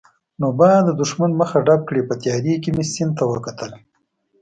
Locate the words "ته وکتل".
3.19-3.71